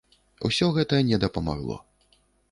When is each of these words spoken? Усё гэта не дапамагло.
Усё 0.47 0.69
гэта 0.77 1.01
не 1.09 1.19
дапамагло. 1.25 1.77